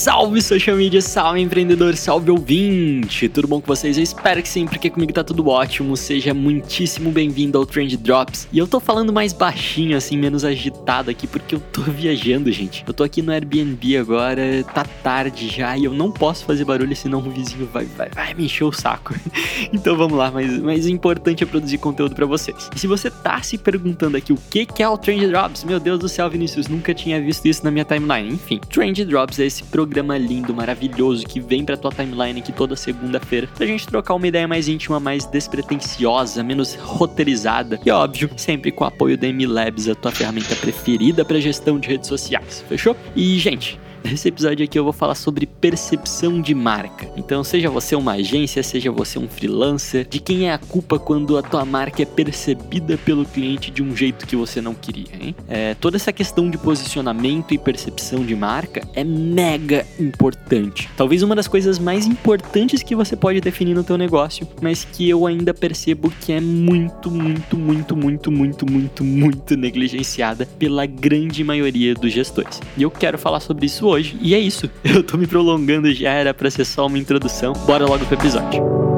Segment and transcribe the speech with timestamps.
[0.00, 3.28] Salve social media, salve empreendedor, salve ouvinte!
[3.28, 3.98] Tudo bom com vocês?
[3.98, 5.94] Eu espero que sim, porque comigo tá tudo ótimo.
[5.94, 8.48] Seja muitíssimo bem-vindo ao Trend Drops.
[8.50, 12.82] E eu tô falando mais baixinho, assim, menos agitado aqui, porque eu tô viajando, gente.
[12.86, 16.96] Eu tô aqui no Airbnb agora, tá tarde já, e eu não posso fazer barulho,
[16.96, 19.14] senão o vizinho vai, vai, vai me encher o saco.
[19.70, 22.70] então vamos lá, mas, mas o importante é produzir conteúdo para vocês.
[22.74, 25.78] E se você tá se perguntando aqui o que, que é o Trend Drops, meu
[25.78, 28.32] Deus do céu, Vinícius, nunca tinha visto isso na minha timeline.
[28.32, 32.76] Enfim, Trend Drops é esse programa lindo, maravilhoso que vem pra tua timeline aqui toda
[32.76, 38.70] segunda-feira pra gente trocar uma ideia mais íntima, mais despretensiosa, menos roteirizada e óbvio, sempre
[38.70, 42.64] com o apoio da M Labs, a tua ferramenta preferida para gestão de redes sociais.
[42.68, 42.96] Fechou?
[43.14, 47.08] E gente, Nesse episódio aqui eu vou falar sobre percepção de marca.
[47.16, 51.36] Então, seja você uma agência, seja você um freelancer, de quem é a culpa quando
[51.36, 55.34] a tua marca é percebida pelo cliente de um jeito que você não queria, hein?
[55.48, 60.88] É, toda essa questão de posicionamento e percepção de marca é mega importante.
[60.96, 65.08] Talvez uma das coisas mais importantes que você pode definir no teu negócio, mas que
[65.08, 71.44] eu ainda percebo que é muito, muito, muito, muito, muito, muito, muito negligenciada pela grande
[71.44, 72.60] maioria dos gestores.
[72.76, 74.16] E eu quero falar sobre isso hoje.
[74.20, 74.70] E é isso.
[74.84, 77.52] Eu tô me prolongando já, era pra ser só uma introdução.
[77.66, 78.89] Bora logo pro episódio.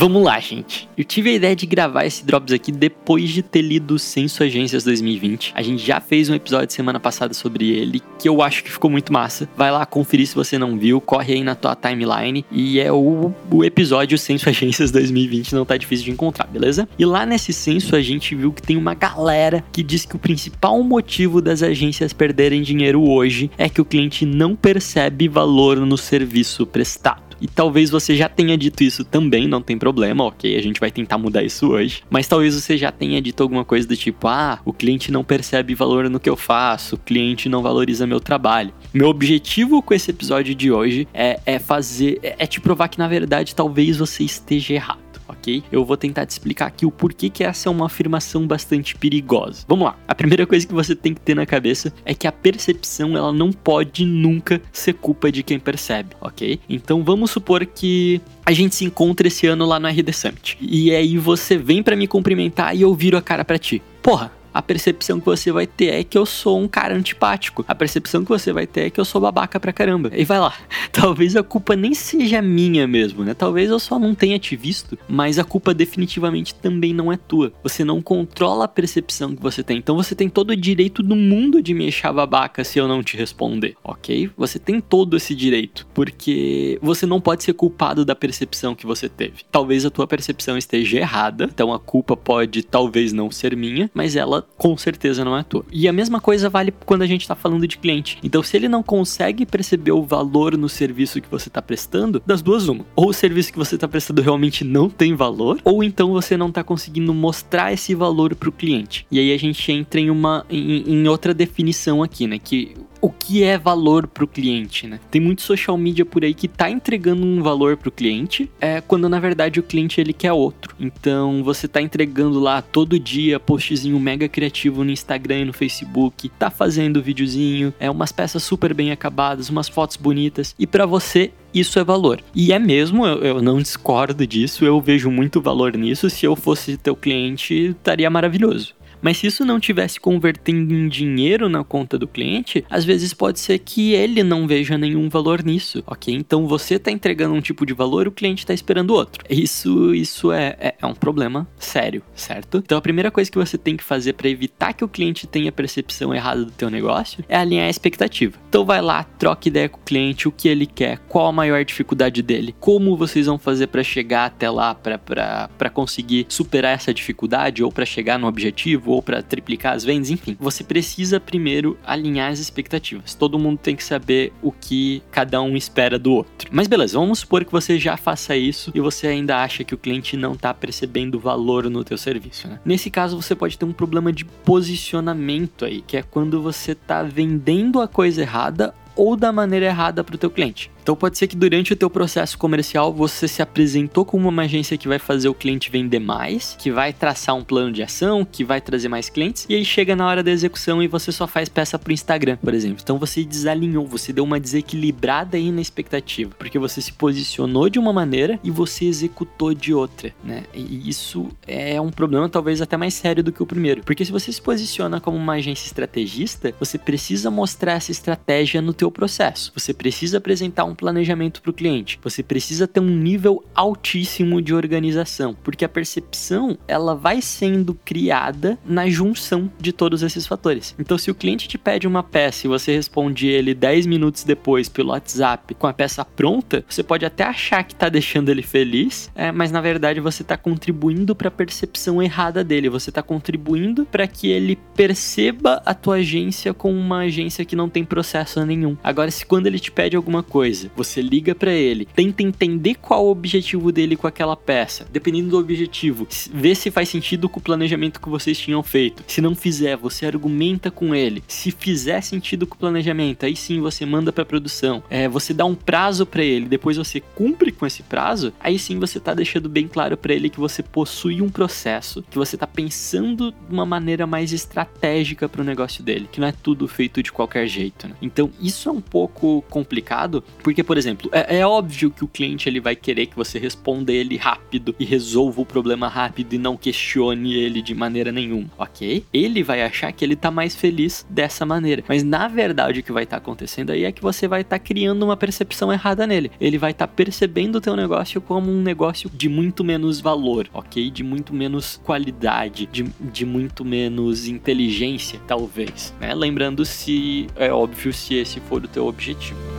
[0.00, 0.88] Vamos lá, gente.
[0.96, 4.84] Eu tive a ideia de gravar esse Drops aqui depois de ter lido o Agências
[4.84, 5.50] 2020.
[5.56, 8.88] A gente já fez um episódio semana passada sobre ele, que eu acho que ficou
[8.88, 9.48] muito massa.
[9.56, 12.44] Vai lá conferir se você não viu, corre aí na tua timeline.
[12.48, 16.88] E é o, o episódio Censo Agências 2020, não tá difícil de encontrar, beleza?
[16.96, 20.20] E lá nesse censo a gente viu que tem uma galera que diz que o
[20.20, 25.98] principal motivo das agências perderem dinheiro hoje é que o cliente não percebe valor no
[25.98, 27.27] serviço prestado.
[27.40, 30.56] E talvez você já tenha dito isso também, não tem problema, ok?
[30.56, 32.02] A gente vai tentar mudar isso hoje.
[32.10, 35.74] Mas talvez você já tenha dito alguma coisa do tipo: ah, o cliente não percebe
[35.74, 38.72] valor no que eu faço, o cliente não valoriza meu trabalho.
[38.92, 42.18] Meu objetivo com esse episódio de hoje é, é fazer.
[42.22, 45.62] É, é te provar que na verdade talvez você esteja errado ok?
[45.70, 49.64] Eu vou tentar te explicar aqui o porquê que essa é uma afirmação bastante perigosa.
[49.66, 49.96] Vamos lá.
[50.06, 53.32] A primeira coisa que você tem que ter na cabeça é que a percepção ela
[53.32, 56.60] não pode nunca ser culpa de quem percebe, ok?
[56.68, 60.94] Então vamos supor que a gente se encontra esse ano lá no RD Summit e
[60.94, 63.82] aí você vem para me cumprimentar e eu viro a cara para ti.
[64.02, 67.64] Porra, a percepção que você vai ter é que eu sou um cara antipático.
[67.68, 70.10] A percepção que você vai ter é que eu sou babaca pra caramba.
[70.12, 70.52] E vai lá.
[70.90, 73.34] Talvez a culpa nem seja minha mesmo, né?
[73.34, 77.52] Talvez eu só não tenha te visto, mas a culpa definitivamente também não é tua.
[77.62, 79.78] Você não controla a percepção que você tem.
[79.78, 83.00] Então você tem todo o direito do mundo de me achar babaca se eu não
[83.00, 84.28] te responder, ok?
[84.36, 89.08] Você tem todo esse direito, porque você não pode ser culpado da percepção que você
[89.08, 89.44] teve.
[89.52, 94.16] Talvez a tua percepção esteja errada, então a culpa pode talvez não ser minha, mas
[94.16, 95.64] ela com certeza não é tua.
[95.72, 98.18] E a mesma coisa vale quando a gente está falando de cliente.
[98.22, 102.42] Então, se ele não consegue perceber o valor no serviço que você está prestando, das
[102.42, 102.84] duas uma.
[102.96, 106.48] Ou o serviço que você está prestando realmente não tem valor, ou então você não
[106.48, 109.06] está conseguindo mostrar esse valor para o cliente.
[109.10, 112.38] E aí a gente entra em uma em, em outra definição aqui, né?
[112.38, 114.98] Que o que é valor para o cliente, né?
[115.10, 118.80] Tem muito social media por aí que tá entregando um valor para o cliente, é
[118.80, 120.74] quando na verdade o cliente ele quer outro.
[120.78, 126.28] Então você tá entregando lá todo dia postzinho mega criativo no Instagram e no Facebook,
[126.30, 131.30] tá fazendo videozinho, é umas peças super bem acabadas, umas fotos bonitas e para você
[131.52, 132.20] isso é valor.
[132.34, 136.10] E é mesmo, eu, eu, não discordo disso, eu vejo muito valor nisso.
[136.10, 138.74] Se eu fosse teu cliente, estaria maravilhoso.
[139.00, 143.40] Mas se isso não tivesse convertendo em dinheiro na conta do cliente, às vezes pode
[143.40, 146.14] ser que ele não veja nenhum valor nisso, ok?
[146.14, 149.24] Então você está entregando um tipo de valor, o cliente está esperando outro.
[149.28, 152.58] Isso, isso é, é, é, um problema sério, certo?
[152.58, 155.52] Então a primeira coisa que você tem que fazer para evitar que o cliente tenha
[155.52, 158.38] percepção errada do teu negócio é alinhar a expectativa.
[158.48, 161.64] Então vai lá, troca ideia com o cliente, o que ele quer, qual a maior
[161.64, 167.62] dificuldade dele, como vocês vão fazer para chegar até lá, para conseguir superar essa dificuldade
[167.62, 170.36] ou para chegar no objetivo ou para triplicar as vendas, enfim.
[170.40, 173.14] Você precisa primeiro alinhar as expectativas.
[173.14, 176.48] Todo mundo tem que saber o que cada um espera do outro.
[176.52, 179.78] Mas beleza, vamos supor que você já faça isso e você ainda acha que o
[179.78, 182.60] cliente não está percebendo valor no teu serviço, né?
[182.64, 187.02] Nesse caso, você pode ter um problema de posicionamento aí, que é quando você está
[187.02, 190.70] vendendo a coisa errada ou da maneira errada para o teu cliente.
[190.88, 194.78] Então pode ser que durante o teu processo comercial você se apresentou como uma agência
[194.78, 198.42] que vai fazer o cliente vender mais, que vai traçar um plano de ação, que
[198.42, 201.46] vai trazer mais clientes, e aí chega na hora da execução e você só faz
[201.46, 202.78] peça pro Instagram, por exemplo.
[202.82, 207.78] Então você desalinhou, você deu uma desequilibrada aí na expectativa, porque você se posicionou de
[207.78, 210.44] uma maneira e você executou de outra, né?
[210.54, 214.10] E isso é um problema talvez até mais sério do que o primeiro, porque se
[214.10, 219.52] você se posiciona como uma agência estrategista, você precisa mostrar essa estratégia no teu processo.
[219.54, 221.98] Você precisa apresentar um planejamento para o cliente.
[222.02, 228.56] Você precisa ter um nível altíssimo de organização, porque a percepção ela vai sendo criada
[228.64, 230.74] na junção de todos esses fatores.
[230.78, 234.68] Então, se o cliente te pede uma peça e você responde ele 10 minutos depois
[234.68, 239.10] pelo WhatsApp com a peça pronta, você pode até achar que está deixando ele feliz,
[239.14, 242.68] é, mas na verdade você está contribuindo para a percepção errada dele.
[242.68, 247.68] Você está contribuindo para que ele perceba a tua agência como uma agência que não
[247.68, 248.76] tem processo nenhum.
[248.82, 253.06] Agora, se quando ele te pede alguma coisa você liga para ele, tenta entender qual
[253.06, 254.86] o objetivo dele com aquela peça.
[254.90, 259.04] Dependendo do objetivo, vê se faz sentido com o planejamento que vocês tinham feito.
[259.06, 261.22] Se não fizer, você argumenta com ele.
[261.26, 264.82] Se fizer sentido com o planejamento, aí sim você manda para produção.
[264.90, 268.32] É, você dá um prazo para ele, depois você cumpre com esse prazo.
[268.40, 272.18] Aí sim você tá deixando bem claro para ele que você possui um processo, que
[272.18, 276.32] você tá pensando de uma maneira mais estratégica para o negócio dele, que não é
[276.32, 277.88] tudo feito de qualquer jeito.
[277.88, 277.94] Né?
[278.00, 282.48] Então isso é um pouco complicado, porque por exemplo, é, é, óbvio que o cliente
[282.48, 286.56] ele vai querer que você responda ele rápido e resolva o problema rápido e não
[286.56, 289.04] questione ele de maneira nenhuma, ok?
[289.12, 291.84] Ele vai achar que ele tá mais feliz dessa maneira.
[291.86, 294.58] Mas na verdade o que vai estar tá acontecendo aí é que você vai estar
[294.58, 296.30] tá criando uma percepção errada nele.
[296.40, 300.48] Ele vai estar tá percebendo o teu negócio como um negócio de muito menos valor,
[300.54, 300.90] ok?
[300.90, 305.92] De muito menos qualidade, de, de muito menos inteligência, talvez.
[306.00, 306.14] Né?
[306.14, 309.57] Lembrando se é óbvio se esse for o teu objetivo.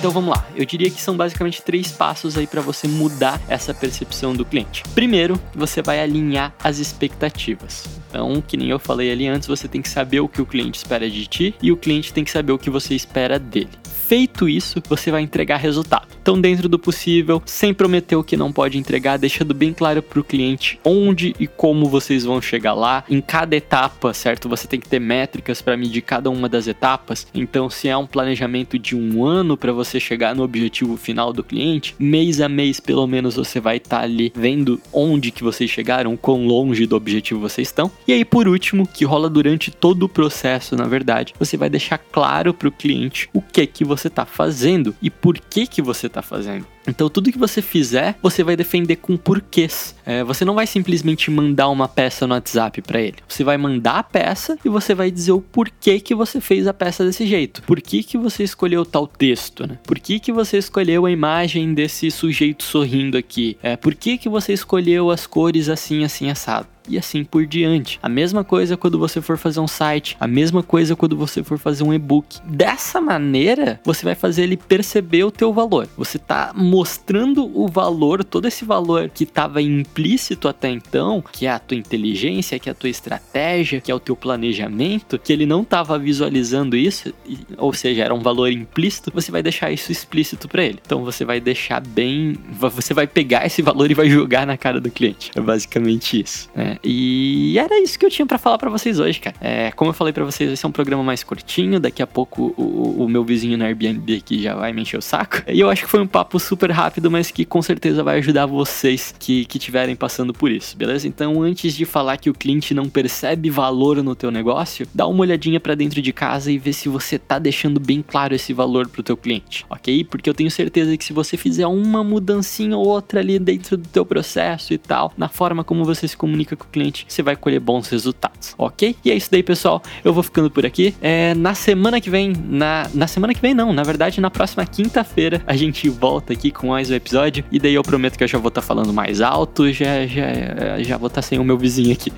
[0.00, 0.46] Então vamos lá.
[0.56, 4.82] Eu diria que são basicamente três passos aí para você mudar essa percepção do cliente.
[4.94, 7.99] Primeiro, você vai alinhar as expectativas.
[8.10, 10.78] Então, que nem eu falei ali antes, você tem que saber o que o cliente
[10.78, 13.70] espera de ti e o cliente tem que saber o que você espera dele.
[14.10, 16.08] Feito isso, você vai entregar resultado.
[16.20, 20.18] Então, dentro do possível, sem prometer o que não pode entregar, deixando bem claro para
[20.18, 23.04] o cliente onde e como vocês vão chegar lá.
[23.08, 24.48] Em cada etapa, certo?
[24.48, 27.24] Você tem que ter métricas para medir cada uma das etapas.
[27.32, 31.44] Então, se é um planejamento de um ano para você chegar no objetivo final do
[31.44, 35.70] cliente, mês a mês, pelo menos, você vai estar tá ali vendo onde que vocês
[35.70, 37.90] chegaram, quão longe do objetivo vocês estão.
[38.06, 41.98] E aí, por último, que rola durante todo o processo, na verdade, você vai deixar
[41.98, 46.06] claro para o cliente o que que você está fazendo e por que que você
[46.06, 46.66] está fazendo.
[46.86, 49.94] Então, tudo que você fizer, você vai defender com porquês.
[50.04, 53.16] É, você não vai simplesmente mandar uma peça no WhatsApp para ele.
[53.28, 56.74] Você vai mandar a peça e você vai dizer o porquê que você fez a
[56.74, 57.62] peça desse jeito.
[57.62, 59.78] Por que, que você escolheu tal texto, né?
[59.84, 63.56] Por que, que você escolheu a imagem desse sujeito sorrindo aqui?
[63.62, 66.66] É, por que, que você escolheu as cores assim, assim, assado?
[66.90, 67.98] e assim por diante.
[68.02, 71.58] A mesma coisa quando você for fazer um site, a mesma coisa quando você for
[71.58, 72.40] fazer um e-book.
[72.44, 75.88] Dessa maneira, você vai fazer ele perceber o teu valor.
[75.96, 81.50] Você tá mostrando o valor, todo esse valor que estava implícito até então, que é
[81.50, 85.44] a tua inteligência, que é a tua estratégia, que é o teu planejamento, que ele
[85.44, 87.12] não estava visualizando isso,
[87.58, 90.78] ou seja, era um valor implícito, você vai deixar isso explícito para ele.
[90.84, 94.80] Então você vai deixar bem, você vai pegar esse valor e vai jogar na cara
[94.80, 95.32] do cliente.
[95.34, 96.48] É basicamente isso.
[96.54, 96.76] Né?
[96.84, 99.34] E era isso que eu tinha para falar para vocês hoje, cara.
[99.40, 101.80] É, como eu falei para vocês, esse é um programa mais curtinho.
[101.80, 105.02] Daqui a pouco o, o meu vizinho no Airbnb aqui já vai me encher o
[105.02, 105.42] saco.
[105.48, 108.18] E eu acho que foi um papo super super rápido, mas que com certeza vai
[108.18, 111.08] ajudar vocês que estiverem passando por isso, beleza?
[111.08, 115.22] Então, antes de falar que o cliente não percebe valor no teu negócio, dá uma
[115.22, 118.88] olhadinha para dentro de casa e vê se você tá deixando bem claro esse valor
[118.88, 120.04] pro teu cliente, ok?
[120.04, 123.88] Porque eu tenho certeza que se você fizer uma mudancinha ou outra ali dentro do
[123.88, 127.36] teu processo e tal, na forma como você se comunica com o cliente, você vai
[127.36, 128.94] colher bons resultados, ok?
[129.02, 129.82] E é isso daí, pessoal.
[130.04, 130.94] Eu vou ficando por aqui.
[131.00, 134.66] É, na semana que vem, na, na semana que vem não, na verdade, na próxima
[134.66, 137.44] quinta-feira, a gente volta com mais um episódio.
[137.50, 140.82] E daí eu prometo que eu já vou estar tá falando mais alto, já, já,
[140.82, 142.12] já vou estar tá sem o meu vizinho aqui.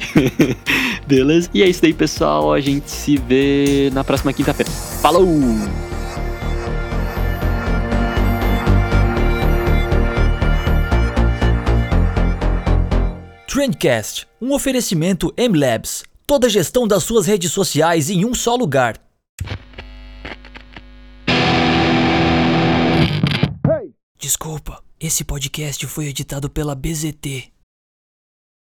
[1.06, 1.48] Beleza?
[1.52, 2.52] E é isso daí, pessoal.
[2.52, 4.70] A gente se vê na próxima quinta-feira.
[4.70, 5.26] Falou!
[13.46, 16.04] Trendcast, um oferecimento M-Labs.
[16.26, 18.96] Toda a gestão das suas redes sociais em um só lugar.
[24.23, 27.52] Desculpa, esse podcast foi editado pela BZT.